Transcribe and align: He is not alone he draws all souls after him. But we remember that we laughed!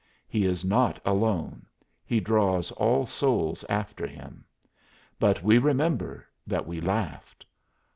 He 0.27 0.47
is 0.47 0.65
not 0.65 0.99
alone 1.05 1.67
he 2.03 2.19
draws 2.19 2.71
all 2.71 3.05
souls 3.05 3.63
after 3.69 4.07
him. 4.07 4.43
But 5.19 5.43
we 5.43 5.59
remember 5.59 6.25
that 6.47 6.65
we 6.65 6.81
laughed! 6.81 7.45